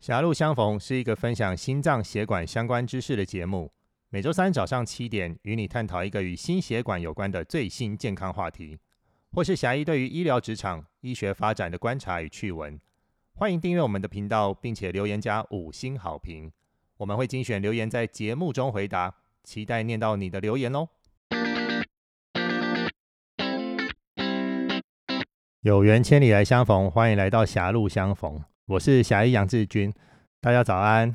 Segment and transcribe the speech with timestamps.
[0.00, 3.70] 狭路相逢是一个分享心脏血管相关知识的节目，
[4.08, 8.78] 每周三早上七点与你探讨一个与心血管有关的最新健康话题，
[9.32, 12.80] 或是狭义对于医疗职场、医学发展的观察与趣闻。
[13.34, 16.50] 欢迎订阅我们的频道，并且留言加五星好评，
[16.96, 19.14] 我们会精选留言在节目中回答，
[19.44, 20.88] 期待念到你的留言哦。
[25.60, 28.42] 有缘千里来相逢，欢迎来到狭路相逢。
[28.70, 29.92] 我是侠医杨志军，
[30.40, 31.12] 大家早安。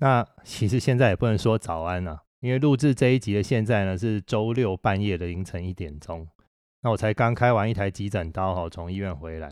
[0.00, 6.28] 那其实现在也不能说早安了，因为录制这一集的现在呢是周六半夜的凌晨一点钟。
[6.82, 9.48] 那我才刚开完一台急诊刀哈，从医院回来，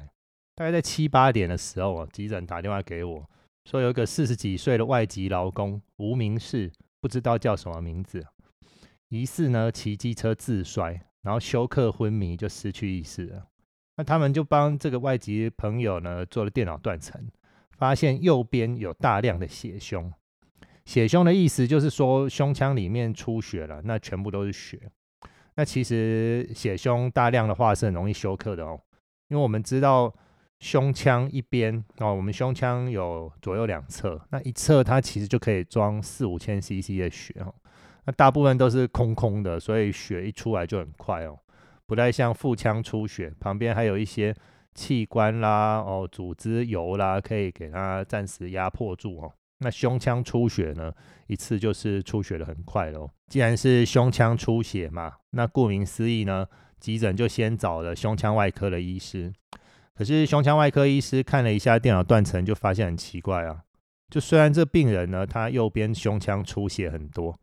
[0.56, 3.26] 大概在七八点的时候啊，急诊打电话给我，
[3.64, 8.26] 说有一个四十几岁的外籍劳工无名氏，不知道叫什么名字，
[9.08, 13.46] 疑似呢骑机车自摔，然后休克昏迷就失去意识了。
[13.96, 17.26] 那他们就帮这个外籍朋友呢做了电脑断层。
[17.78, 20.12] 发现右边有大量的血胸，
[20.84, 24.80] 血胸的意思就是说胸腔里面出血了，那全部都是血。
[25.54, 28.80] 那其实血胸大量的话是很容易休克的哦，
[29.28, 30.12] 因为我们知道
[30.58, 37.54] 胸腔一边哦，我们胸腔有左右两侧，那一侧它其实就可以装四五千 CC 的血哦，
[38.06, 41.38] 那大部分都是空空的，所以血一出来就很快哦，
[41.86, 44.34] 不太像腹腔出血，旁边还有一些。
[44.74, 49.32] 器官啦，哦，组织油啦，可以给它暂时压迫住哦。
[49.60, 50.92] 那胸腔出血呢，
[51.26, 53.10] 一次就是出血的很快喽。
[53.26, 56.46] 既然是胸腔出血嘛，那顾名思义呢，
[56.78, 59.32] 急诊就先找了胸腔外科的医师。
[59.96, 63.64] 可是胸腔外科医师看了一下电脑断层，就发现很奇怪啊。
[64.08, 67.36] 就虽然这病人呢，他右边胸腔出血很多，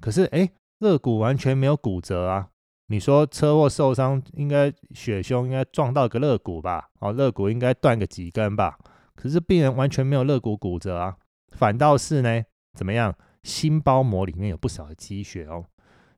[0.00, 2.48] 可是哎，肋骨完全没有骨折啊。
[2.90, 6.88] 你说车祸受伤，应该血胸应该撞到个肋骨吧？
[7.00, 8.78] 哦，肋骨应该断个几根吧？
[9.14, 11.16] 可是病人完全没有肋骨骨折啊，
[11.52, 13.14] 反倒是呢，怎么样？
[13.42, 15.64] 心包膜里面有不少的积血哦，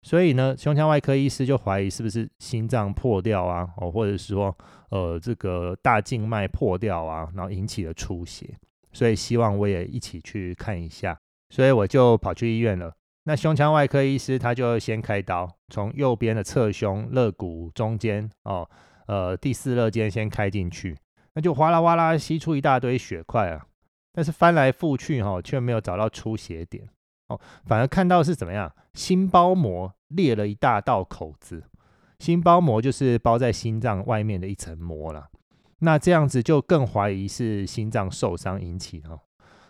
[0.03, 3.69] 所以呢，胸腔外科医师就怀疑是不是心脏破掉啊？
[3.77, 4.57] 哦，或者是说，
[4.91, 8.49] 呃，这个大静脉破掉啊，然后引起了出血，
[8.93, 11.19] 所以希望我也一起去看一下，
[11.51, 12.93] 所以我就跑去医院了。
[13.31, 18.69] 那胸腔外科医师他就先开刀，从右边的侧胸肋骨中间哦，
[19.07, 20.99] 呃第四肋间先开进去，
[21.35, 23.65] 那就哗啦哗啦吸出一大堆血块啊，
[24.13, 26.89] 但是翻来覆去哈，却没有找到出血点
[27.29, 31.63] 哦，反而看到是怎么样，心包膜裂了一大道口子，
[32.19, 35.29] 心包膜就是包在心脏外面的一层膜了，
[35.79, 39.21] 那这样子就更怀疑是心脏受伤引起的，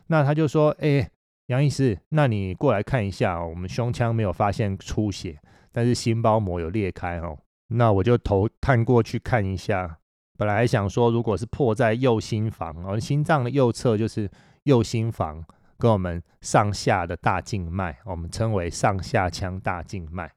[0.06, 1.10] 那他就说，哎。
[1.50, 3.48] 杨医师，那你过来看一下哦。
[3.48, 5.36] 我们胸腔没有发现出血，
[5.72, 7.36] 但是心包膜有裂开哦。
[7.70, 9.98] 那我就头探过去看一下。
[10.38, 14.30] 本来想说，如果是破在右心房，哦，心脏的右侧就是
[14.62, 15.44] 右心房，
[15.76, 20.30] 跟我们上下的大静脉，我们称为上下腔大静脉。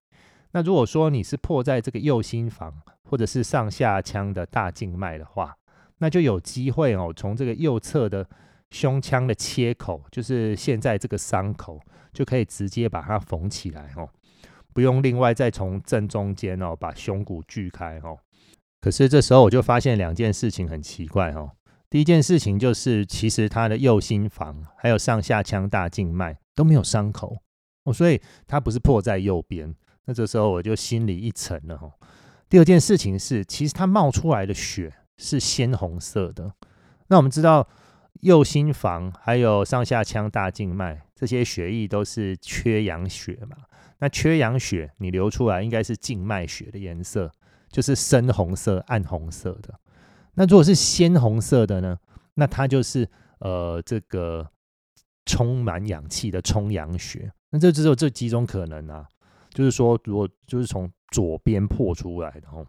[0.54, 2.74] 那如果说你是破在这个右心房，
[3.08, 5.56] 或者是上下腔的大静脉的话，
[6.00, 8.28] 那就有机会哦，从这个右侧的。
[8.74, 11.80] 胸腔的切口就是现在这个伤口，
[12.12, 14.10] 就可以直接把它缝起来哦，
[14.74, 18.18] 不用另外再从正中间哦把胸骨锯开哦。
[18.82, 21.52] 可是这时候我就发现两件事情很奇怪哦。
[21.88, 27.38] 第一件事情就是，其实他的右心房还有上下腔大静脉都没有伤口
[27.84, 29.76] 哦，所以它不是破在右边。
[30.06, 31.94] 那这时候我就心里一沉了哦。
[32.50, 36.52] 第二件事情是，其实它冒出来的血是鲜红色的。
[37.10, 37.68] 那我们知道。
[38.24, 43.58] 右心房还有上下腔大静脉这些血液都是缺氧血嘛？
[44.00, 47.30] 那缺氧血你流出来应该是静脉血的颜色，
[47.70, 49.78] 就是深红色、暗红色的。
[50.36, 51.98] 那如果是鲜红色的呢？
[52.36, 53.08] 那它就是
[53.40, 54.50] 呃这个
[55.26, 57.32] 充满氧气的充氧血。
[57.50, 59.06] 那这只有这几种可能啊，
[59.54, 62.66] 就是说如果就是从左边破出来的哦，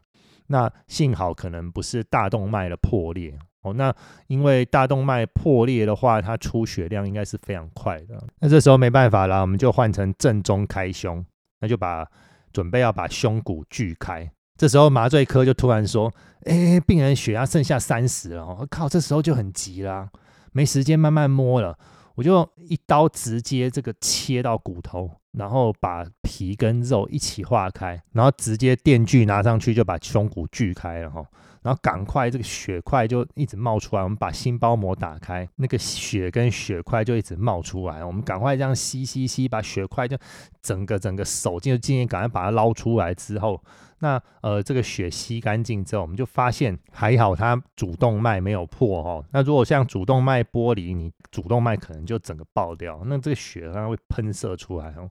[0.48, 3.38] 那幸好可能不是大动脉的破裂。
[3.64, 3.92] 哦，那
[4.28, 8.22] 因为大动脉破裂的话，它出血量应该是非常快的。
[8.40, 11.24] 那这时候没办法了，我们就换成正中开胸，
[11.60, 12.06] 那就把
[12.52, 14.30] 准备要把胸骨锯开。
[14.56, 16.12] 这时候麻醉科就突然说
[16.46, 20.08] ：“哎，病人血压剩下三十了。”我靠，这时候就很急了，
[20.52, 21.76] 没时间慢慢摸了，
[22.14, 31.24] 我就一刀直接这个切到骨头，然后把皮跟肉一起化开，然后直接电锯拿上去就把胸骨锯开了哈。
[31.64, 40.14] 然后赶快这个血块就一直冒出来，我们把心包膜打开，那个血跟血块就一直冒出来，我们赶快这样吸吸吸，把血块就
[40.60, 43.58] 整个整个手就尽力赶快把它捞出来之后。
[44.00, 49.24] 那呃，这个血吸干净之后，我们就发现还好，它主动脉没有破哦。
[49.32, 55.08] 那如果像主动脉剥离，你主动脉可能就整个爆掉，那这个血它会喷射出来哦，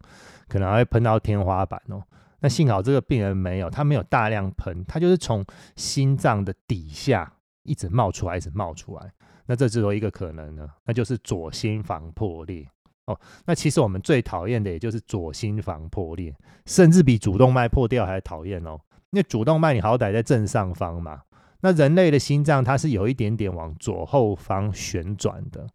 [0.47, 2.03] 可能还会喷到天花板哦。
[2.43, 5.45] 那幸好这个病人没有，他没有大量喷，他就是从
[5.77, 7.31] 心脏的底下
[7.63, 9.13] 一直冒出来，一直冒出来。
[9.45, 12.67] 那这只有一个可能呢，那就是左心房破裂。
[13.05, 16.35] 哦，那其实我们最讨厌的也就是左心房破裂，
[16.65, 18.77] 甚至比主动脉破掉还讨厌哦。
[19.11, 21.21] 因为主动脉你好歹在正上方嘛，
[21.61, 25.65] 那人类的心脏它是有一点点往左后方旋转的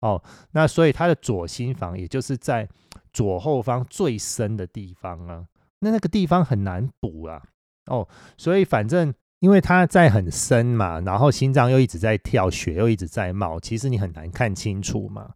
[0.00, 0.22] 哦，
[0.52, 2.68] 那所以它的左心房也就是在
[3.12, 5.44] 左后方最深的地方啊，
[5.82, 7.42] 那那个地方很难补啊。
[7.86, 8.08] 哦，
[8.38, 15.30] 所以反正因为它在很深嘛，然后心脏又一直在跳，血又一直在冒，其实你很难看清楚嘛。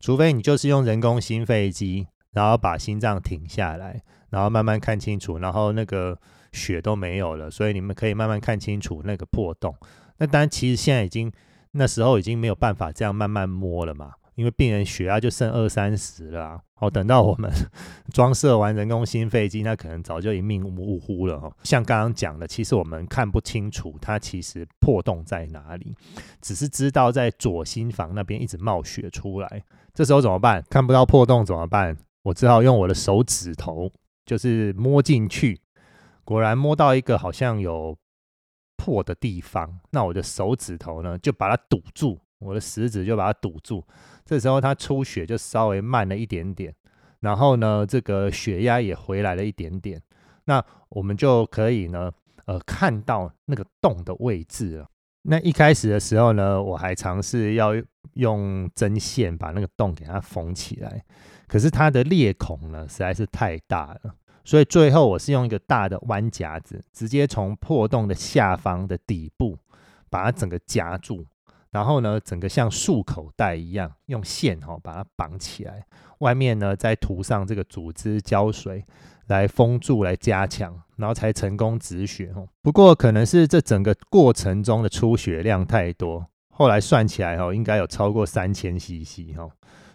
[0.00, 4.00] 除非你就是用人工心肺机，然后把心脏停下来，
[4.30, 6.16] 然后慢慢看清楚，然后那个
[6.52, 9.74] 血都没有了，所以你们可以慢慢看清楚那个破洞。
[10.18, 11.30] 那当然，其实现在已经
[11.72, 14.12] 那时候已经没有办法这样慢慢摸了嘛。
[14.36, 17.50] 因为病人血压就剩二三十了，哦，等到我们
[18.14, 21.52] 装设完人工心肺机，那可能早就一命呜呼了哦。
[21.64, 25.94] 像刚刚讲的，其实我们看不清楚它其实破洞在哪里，
[26.40, 29.64] 只是知道在左心房那边一直冒血出来。
[29.92, 30.64] 这时候怎么办？
[30.70, 31.96] 看不到破洞怎么办？
[32.22, 33.90] 我只好用我的手指头，
[34.24, 35.60] 就是摸进去，
[36.24, 37.96] 果然摸到一个好像有
[38.76, 42.20] 破的地方，那我的手指头呢就把它堵住。
[42.38, 43.84] 我的食指就把它堵住，
[44.24, 46.74] 这时候它出血就稍微慢了一点点，
[47.20, 50.00] 然后呢，这个血压也回来了一点点，
[50.44, 52.12] 那我们就可以呢，
[52.46, 54.86] 呃，看到那个洞的位置了。
[55.22, 57.72] 那一开始的时候呢，我还尝试要
[58.14, 61.04] 用针线把那个洞给它缝起来，
[61.46, 64.14] 可是它的裂孔呢实在是太大了，
[64.44, 69.58] 所以最后我是用一个大的弯夹子，直接从破洞的下方的底部
[70.08, 71.26] 把它整个夹住。
[71.70, 75.84] 然后呢，整个像束口袋一样，用线哈把它绑起来，
[76.18, 78.84] 外面呢再涂上这个组织胶水
[79.26, 82.48] 来封住，来加强，然后才成功止血哦。
[82.62, 89.48] 不过可能是这整个过程中的出血量太多，后来算起来哈，应该有超过三千 CC 哈。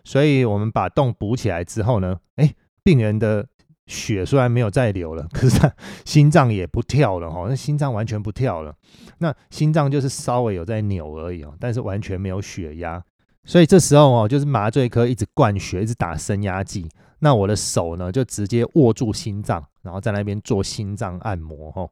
[0.04, 2.54] 所以我们把洞补起来之后呢，哎，
[2.84, 3.48] 病人的。
[3.86, 5.70] 血虽然没有再流了，可是他
[6.06, 8.74] 心脏也不跳了哈，那心脏完全不跳了，
[9.18, 13.04] 那心脏就是稍微有在扭而已哦，但是完全没有血压，
[13.44, 16.90] 所以这时候哦，就是麻醉科一直灌血，一直打升压剂，
[17.20, 21.86] 那我的手呢就直接握住心脏，然后在那边做心脏按摩哈，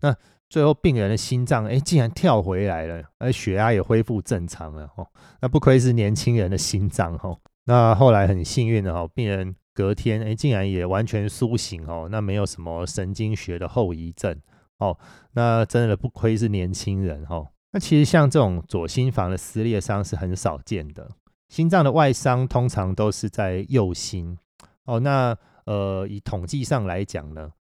[0.00, 0.14] 那
[0.48, 5.04] 最后病人的心脏哎竟然跳回来了，而血压也恢复正常了哈，
[5.40, 9.56] 那不愧是年轻人的心脏哈，那后来很幸运的哈，病人。
[9.74, 14.38] 隔天，哎，竟然也完全苏醒哦，那没有什么神经学的后遗症
[14.78, 14.98] 哦，
[15.32, 17.48] 那真的不亏是年轻人哦。
[17.72, 21.10] 那其实像这种左心房的撕裂伤是很少见的，
[21.48, 24.36] 心脏的外伤通常都是在右心
[24.84, 25.00] 哦。
[25.00, 27.52] 那呃，以统计上来讲呢，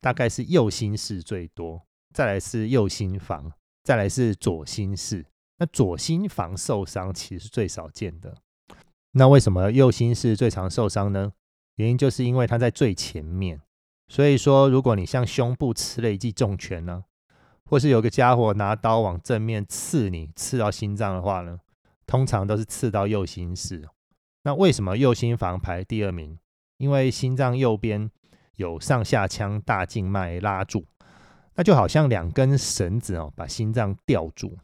[0.00, 1.82] 大概是右心室最多，
[2.14, 3.52] 再来是右心房，
[3.82, 5.26] 再来是左心室。
[5.58, 8.34] 那左心房受伤其实是最少见的。
[9.12, 11.32] 那为什么右心室最常受伤呢？
[11.80, 13.58] 原因就是因为它在最前面，
[14.06, 17.04] 所以说如果你向胸部刺了一记重拳呢，
[17.64, 21.58] 或是有个家伙拿刀往正面刺你，刺到心脏的话呢，
[22.06, 23.88] 通常都是刺到右心室。
[24.42, 26.38] 那为什么右心房排第二名？
[26.76, 28.10] 因为心脏右边
[28.56, 30.84] 有上下腔大静脉拉住，
[31.54, 34.58] 那就好像两根绳子哦，把心脏吊住。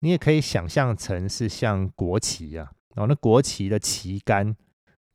[0.00, 4.54] 你也可以想象成是像国旗啊，然后那国旗的旗杆。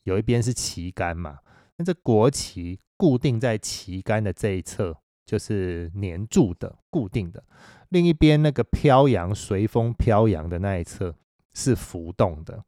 [0.06, 1.40] 有一边是旗杆嘛，
[1.78, 4.96] 那这国旗固定在旗杆的这一侧，
[5.26, 7.42] 就是粘住的、固定的；
[7.90, 11.14] 另一边那个飘扬、随风飘扬的那一侧
[11.54, 12.64] 是浮动的。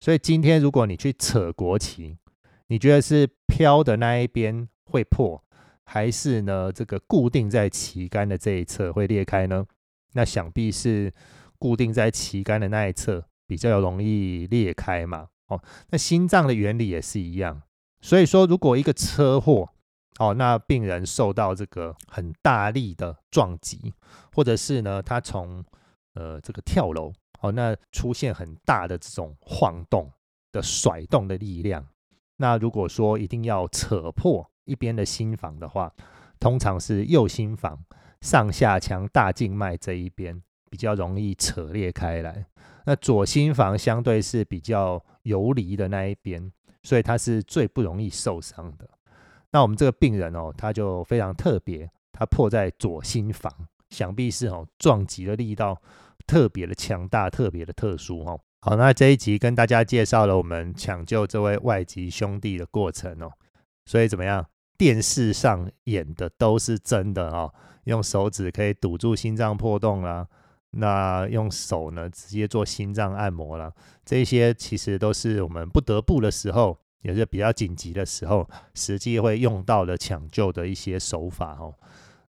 [0.00, 2.18] 所以今天如果你去扯国旗，
[2.66, 5.42] 你觉得是飘的那一边会破，
[5.84, 9.64] 还是呢这个固定在旗杆的这一侧会裂开呢？
[10.14, 11.12] 那想必是
[11.58, 15.28] 固定在旗杆的那一侧比较容易裂开嘛。
[15.50, 17.60] 哦，那心脏的原理也是一样，
[18.00, 19.68] 所以说如果一个车祸，
[20.18, 23.92] 哦，那病人受到这个很大力的撞击，
[24.34, 25.64] 或者是呢他从
[26.14, 30.10] 呃这个跳楼，哦，那出现很大的这种晃动
[30.52, 31.86] 的甩动的力量，
[32.36, 35.92] 那如果说一定要扯破一边的心房的话，
[36.38, 37.84] 通常是右心房
[38.20, 40.40] 上下腔大静脉这一边
[40.70, 42.46] 比较容易扯裂开来。
[42.84, 46.50] 那左心房相对是比较游离的那一边，
[46.82, 48.88] 所以它是最不容易受伤的。
[49.52, 53.52] 那我们这个病人哦，他就非常特别，他破在左心房，
[53.88, 55.80] 想必是哦撞击的力道
[56.26, 58.40] 特别的强大，特别的特殊哦。
[58.60, 63.32] 好，那这一集跟大家介绍了我们抢救这位外籍兄弟的过程哦。
[63.86, 64.46] 所以怎么样？
[64.78, 67.52] 电视上演的都是真的哦，
[67.84, 70.26] 用手指可以堵住心脏破洞啦，
[70.72, 73.72] 那用手呢直接做心脏按摩啦，
[74.04, 81.74] 这些其实都是我们不得不的时候，也是比较紧急的时候，实际会用到的抢救的一些手法哦。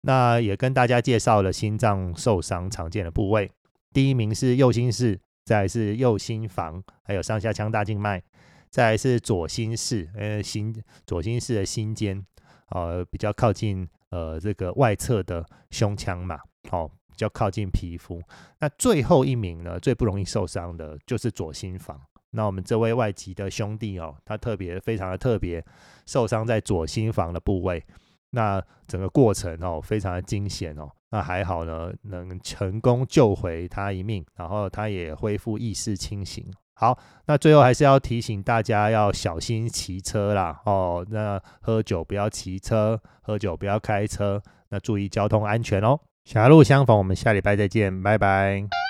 [0.02, 3.50] 那也跟大家介绍了心脏受伤常见的部位，
[3.92, 8.23] 第一名是右心室，再是右心房，还有上下腔大静脉，
[8.70, 12.25] 再是左心室，呃心左心室的心尖。
[12.70, 16.38] 呃，比较靠近呃这个外侧的胸腔嘛，
[16.70, 16.88] 好，
[17.20, 18.20] 较靠近皮肤。
[18.58, 22.00] 那最后一名呢，最不容易受伤的就是左心房。
[22.32, 25.64] 那我们这位外籍的兄弟哦，他特别非常的特别，
[26.06, 27.84] 受伤在左心房的部位。
[28.30, 30.88] 那整个过程哦，非常的惊险哦。
[31.10, 36.44] 那还好呢，能成功救回他一命，然后他也恢复意识清醒。
[36.74, 36.96] 好，
[37.26, 41.04] 那最后还是要提醒大家要小心骑车啦哦。
[41.10, 45.98] 那喝酒不要骑车，喝酒不要开车，那注意交通安全哦。
[46.24, 48.89] 狭路相逢，我们下礼拜再见，拜拜。